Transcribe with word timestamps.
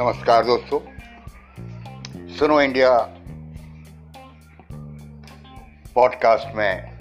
नमस्कार 0.00 0.44
दोस्तों। 0.44 0.80
सुनो 2.36 2.60
इंडिया 2.60 2.98
पॉडकास्ट 5.94 6.56
में 6.56 6.98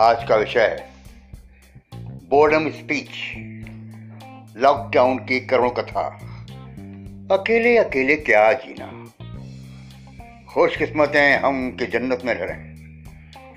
आज 0.00 0.28
का 0.28 0.36
विषय 0.36 0.60
है 0.60 0.90
बोर्डम 2.28 2.70
स्पीच 2.70 3.08
लॉकडाउन 4.56 5.18
की 5.18 5.40
करुण 5.40 5.68
कथा। 5.68 6.02
अकेले 7.32 7.78
अकेले 7.78 8.16
क्या 8.16 8.52
जीना? 8.52 9.10
खुशकिस्मत 10.54 11.12
हैं 11.16 11.40
हम 11.40 11.76
कि 11.76 11.86
जन्नत 11.86 12.22
में 12.24 12.34
रह 12.34 12.44
रहे 12.44 12.56
हैं। 12.56 13.06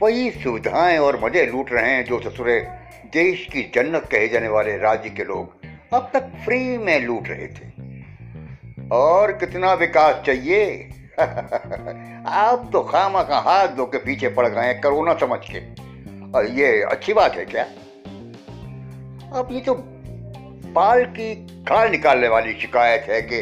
वही 0.01 0.31
सुविधाएँ 0.31 0.97
और 0.97 1.25
मज़े 1.25 1.45
लूट 1.45 1.71
रहे 1.71 1.91
हैं 1.91 2.05
जो 2.05 2.19
ससुरे 2.19 2.67
देश 3.13 3.47
की 3.53 3.71
जन्नत 3.75 4.03
कहे 4.11 4.27
जाने 4.27 4.47
वाले 4.47 4.77
राज्य 4.77 5.09
के 5.09 5.23
लोग। 5.23 5.64
अब 5.93 6.09
तक 6.13 6.31
फ्री 6.45 6.77
में 6.77 6.99
लूट 6.99 7.27
रहे 7.27 7.47
थे। 7.47 7.85
और 8.91 9.31
कितना 9.31 9.73
विकास 9.73 10.23
चाहिए? 10.25 10.89
आप 12.27 12.69
तो 12.73 12.81
खामा 12.81 13.23
का 13.23 13.39
हाथ 13.39 13.67
धो 13.67 13.85
के 13.85 13.97
पीछे 13.97 14.29
पड़ 14.29 14.47
गए 14.47 14.61
हैं, 14.61 14.81
कोरोना 14.81 15.13
समझ 15.13 15.39
के। 15.51 15.59
और 16.37 16.45
ये 16.47 16.81
अच्छी 16.81 17.13
बात 17.13 17.35
है 17.35 17.45
क्या? 17.45 17.63
अब 19.39 19.47
ये 19.51 19.61
तो 19.61 19.75
बाल 20.71 21.05
की 21.05 21.47
खाल 21.63 21.91
निकालने 21.91 22.27
वाली 22.27 22.53
शिकायत 22.53 23.05
है 23.09 23.21
कि 23.21 23.37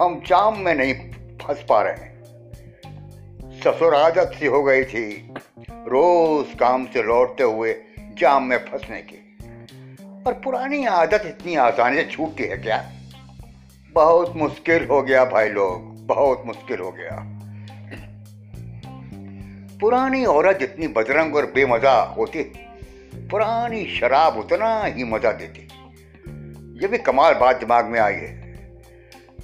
हम 0.00 0.22
जाम 0.26 0.58
में 0.58 0.74
नहीं 0.74 0.94
फंस 1.38 1.64
पा 1.68 1.82
रहे 1.82 1.94
हैं। 1.94 2.24
ससुर 3.60 3.94
आदत 3.94 4.32
सी 4.38 4.46
हो 4.46 4.62
गई 4.62 4.84
थी 4.84 5.34
रोज 5.70 6.58
काम 6.58 6.86
से 6.86 7.02
लौटते 7.02 7.42
हुए 7.42 7.76
जाम 7.98 8.42
में 8.42 8.58
फंसने 8.58 9.02
की। 9.02 9.27
और 10.26 10.32
पुरानी 10.32 10.84
आदत 10.84 11.22
इतनी 11.26 11.54
आसानी 11.54 11.96
से 11.96 12.04
छूटती 12.04 12.44
है 12.44 12.56
क्या? 12.56 12.92
बहुत 13.92 14.36
मुश्किल 14.36 14.84
हो 14.84 15.02
गया 15.02 15.24
भाई 15.24 15.48
लोग, 15.48 16.06
बहुत 16.06 16.42
मुश्किल 16.46 16.78
हो 16.78 16.90
गया। 16.90 17.34
पुरानी 19.80 20.24
औरत 20.24 20.58
जितनी 20.58 20.88
बदरंग 20.88 21.36
और 21.36 21.46
बेमजा 21.46 22.00
होती, 22.00 22.42
पुरानी 23.14 23.86
शराब 23.86 24.36
उतना 24.38 24.84
ही 24.84 25.04
मज़ा 25.04 25.32
देती। 25.32 25.68
ये 26.82 26.88
भी 26.88 26.98
कमाल 26.98 27.34
बात 27.34 27.56
दिमाग 27.56 27.84
में 27.84 28.00
आई 28.00 28.14
है। 28.14 28.56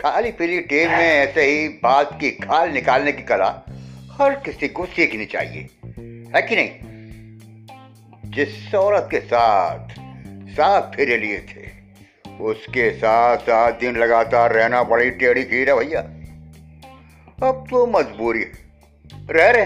खाली 0.00 0.32
पीली 0.32 0.60
टेम 0.60 0.90
में 0.90 1.10
ऐसे 1.10 1.42
ही 1.42 1.68
बात 1.68 2.20
की, 2.20 2.30
खाल 2.30 2.70
निकालने 2.70 3.12
की 3.12 3.22
कला 3.22 3.62
हर 4.20 4.34
किसी 4.34 4.68
को 4.68 4.86
सीखनी 4.86 5.24
चाहिए। 5.24 5.68
है 6.36 6.42
कि 6.42 6.56
नहीं? 6.56 6.70
जिस 8.30 8.74
औरत 8.74 9.08
के 9.10 9.20
साथ 9.20 10.03
साथ 10.54 10.82
फेरे 10.94 11.16
लिए 11.16 11.38
थे। 11.48 11.62
उसके 12.40 12.90
साथ 12.90 13.36
सात 13.36 13.78
दिन 13.80 13.96
लगातार 13.96 14.52
रहना 14.52 14.82
पड़ी, 14.82 15.10
टेढ़ी 15.10 15.44
खीर 15.44 15.70
है 15.70 15.76
भैया। 15.78 16.00
अब 17.48 17.66
तो 17.70 17.86
मजबूरी 17.86 18.44
रह 19.30 19.50
रहे 19.50 19.64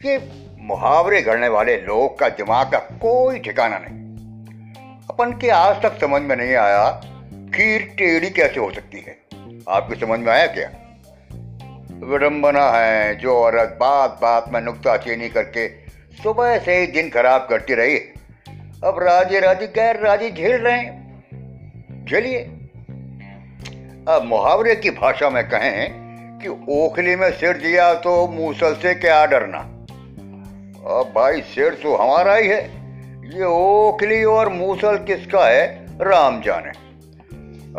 ये 0.00 0.18
मुहावरे 0.60 1.20
गढ़ने 1.22 1.48
वाले 1.48 1.76
लोग 1.76 2.18
का 2.18 2.28
दिमाग 2.28 2.70
का 2.72 2.78
कोई 2.78 3.38
ठिकाना 3.38 3.78
नहीं। 3.78 4.00
अपन 5.10 5.32
के 5.40 5.48
आज 5.48 5.82
तक 5.82 6.00
समझ 6.00 6.22
में 6.22 6.36
नहीं 6.36 6.54
आया 6.54 6.90
खीर 7.54 7.82
टेढ़ी 7.98 8.30
कैसे 8.30 8.60
हो 8.60 8.70
सकती 8.72 8.98
है। 8.98 9.18
आपकी 9.68 10.00
समझ 10.00 10.18
में 10.20 10.32
आया 10.32 10.46
क्या? 10.46 10.68
विडंबना 12.06 12.70
है, 12.70 13.14
जो 13.16 13.34
औरत 13.36 13.76
बात 13.80 14.18
बात 14.22 14.48
में 14.52 14.60
नुकता 14.60 14.96
चीनी 14.96 15.28
करके 15.28 15.68
सुबह 16.22 16.58
से 16.58 16.78
ही 16.78 16.86
दिन 16.86 17.10
खराब 17.10 17.46
करती 17.50 17.74
रही 17.74 17.98
अब 18.84 18.98
राजे 18.98 19.40
राजे 19.40 19.66
गैर 19.66 19.96
राजे 20.00 20.30
झेल 20.30 20.60
रहे 20.62 20.78
हैं। 20.78 22.04
झेलिए 22.06 22.38
अब 24.08 24.24
मुहावरे 24.24 24.74
की 24.76 24.90
भाषा 24.90 25.30
में 25.30 25.42
कहें 25.48 26.38
कि 26.38 26.48
ओखली 26.72 27.14
में 27.16 27.30
सिर 27.30 27.56
दिया 27.58 27.92
तो 27.94 28.26
मूसल 28.28 28.74
से 28.74 28.94
क्या 28.94 29.24
डरना। 29.26 29.58
अब 30.90 31.12
भाई 31.16 31.40
सिर 31.40 31.74
तो 31.74 31.94
हमारा 31.96 32.34
ही 32.34 32.48
है। 32.48 32.60
ये 33.36 33.44
ओखली 33.44 34.22
और 34.24 34.48
मूसल 34.48 34.98
किसका 34.98 35.46
है? 35.46 35.64
राम 36.00 36.40
जाने। 36.40 36.72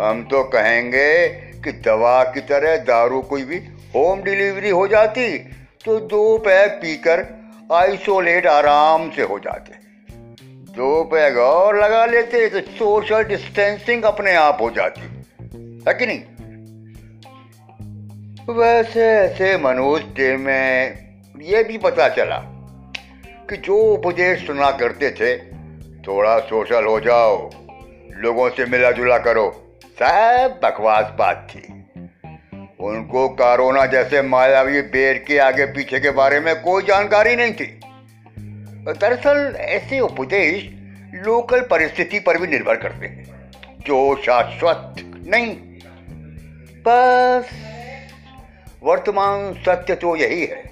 हम 0.02 0.24
तो 0.32 0.44
कहेंगे 0.44 1.28
कि 1.64 1.72
दवा 1.82 2.24
की 2.24 2.42
तरह 2.48 2.78
दारू 2.84 3.22
कोई 3.22 3.44
भी 3.44 3.58
होम 3.96 4.24
डिलीवरी 4.24 4.70
हो 4.70 4.88
जाती 4.88 5.38
तो 5.86 6.00
दो 6.00 6.38
पैक 6.38 6.72
पीकर 6.72 7.28
आइसोलेट 7.74 8.48
आराम 8.48 9.10
से 9.12 9.24
हो 9.24 9.40
जाते। 9.40 9.83
दो 10.74 11.04
पैग 11.04 11.38
और 11.38 11.84
लगा 11.84 12.06
लेते 12.06 12.50
तो 12.50 12.60
सोशल 12.60 13.24
डिस्टेंसिंग 13.24 14.04
अपने 14.04 14.36
आप 14.36 14.58
हो 14.62 14.70
जाती। 14.70 15.02
है 15.88 15.94
कि 15.94 16.06
नहीं? 16.06 16.20
वैसे 18.56 19.02
ऐसे 19.02 19.58
मनोज 19.58 20.02
में, 20.20 20.98
ये 21.42 21.64
भी 21.64 21.78
पता 21.78 22.10
चला 22.10 22.40
कि 23.50 23.58
जो 23.58 23.78
उपदेश 23.78 24.48
सुना 24.48 24.72
करते 24.72 25.12
थे, 25.12 25.38
थोड़ा 26.08 26.40
सोशल 26.40 26.86
हो 26.86 27.00
जाओ, 27.00 27.50
लोगों 28.12 28.50
से 28.50 28.66
मिला 28.66 28.92
जुला 28.92 29.18
करो, 29.18 29.78
सब 30.00 30.60
बकवास 30.64 31.06
बात 31.20 31.48
थी। 31.52 31.74
उनको 32.80 33.30
कोरोना 33.30 33.86
जैसे 33.86 34.22
मायावी 34.22 34.82
बेर 34.82 35.26
के 35.28 35.38
आगे 35.38 35.66
पीछे 35.66 36.00
के 36.00 36.10
बारे 36.10 36.40
में 36.40 36.62
कोई 36.62 36.84
जानकारी 36.84 37.36
नहीं 37.36 37.54
थी। 37.54 37.80
दरअसल, 38.92 39.56
ऐसे 39.56 40.00
उपदेश 40.00 40.70
लोकल 41.26 41.62
परिस्थिति 41.62 42.20
पर 42.20 42.38
भी 42.38 42.48
निर्भर 42.48 42.76
करते 42.76 43.06
हैं, 43.06 43.52
जो 43.80 44.22
शाश्वत 44.26 44.96
नहीं। 45.28 45.58
बस, 46.88 47.50
वर्तमान 48.84 49.54
सत्य 49.54 49.96
तो 49.96 50.16
यही 50.16 50.46
है 50.46 50.64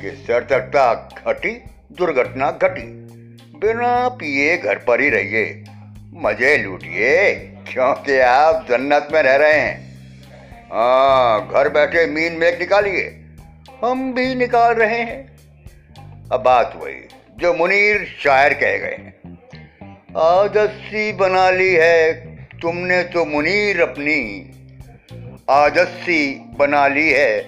कि 0.00 0.10
सतर्कता 0.10 1.08
घटी, 1.28 1.50
दुर्घटना 1.92 2.50
घटी। 2.50 2.82
बिना 3.58 4.08
पिए 4.08 4.58
घर 4.58 4.78
पर 4.78 5.00
ही 5.00 5.08
रहिए, 5.08 5.64
मज़े 6.14 6.56
लूटिए। 6.56 7.34
क्योंकि 7.72 8.18
आप 8.18 8.66
जन्नत 8.68 9.08
में 9.12 9.22
रह 9.22 9.36
रहे 9.36 9.52
हैं। 9.52 9.98
हाँ 10.66 11.48
घर 11.48 11.68
बैठे 11.68 12.06
मीन 12.06 12.32
मेघ 12.32 12.58
निकालिए। 12.58 13.20
हम 13.84 14.14
भी 14.14 14.34
निकाल 14.34 14.74
रहे 14.74 14.98
हैं। 14.98 15.35
अब 16.32 16.42
बात 16.42 16.72
वही, 16.76 16.94
जो 17.38 17.54
मुनीर 17.54 18.16
शायर 18.20 18.54
कह 18.54 18.76
गए 18.76 19.12
आदस्सी 20.16 21.12
बना 21.12 21.50
ली 21.50 21.74
है, 21.74 22.14
तुमने 22.62 23.02
तो 23.02 23.24
मुनीर 23.24 23.80
अपनी। 23.80 24.50
आदस्सी 25.50 26.34
बना 26.58 26.88
ली 26.88 27.10
है, 27.10 27.40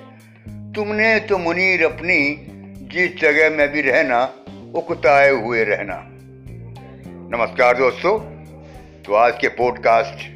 तुमने 0.73 1.21
तो 1.21 1.39
मुनीर 1.39 1.85
अपनी। 1.85 2.47
जिस 2.93 3.21
जगह 3.21 3.57
में 3.57 3.69
भी 3.69 3.81
रहना, 3.81 4.35
उकताए 4.75 5.31
हुए 5.31 5.65
रहना। 5.65 6.05
नमस्कार 7.37 7.77
दोस्तों 7.77 8.19
तो 9.03 9.15
आज 9.15 9.39
के 9.41 9.49
पॉडकास्ट 9.49 10.29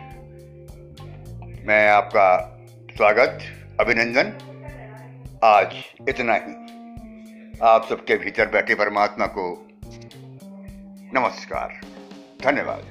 में 1.69 1.89
आपका 1.89 2.59
स्वागत, 2.97 3.39
अभिनंदन। 3.81 4.33
आज 5.45 5.75
इतना 6.09 6.35
ही। 6.35 6.62
आप 7.61 7.87
सबके 7.89 8.17
भीतर 8.17 8.47
बैठे 8.47 8.75
परमात्मा 8.75 9.27
को 9.27 9.45
नमस्कार 11.15 11.81
धन्यवाद। 12.43 12.83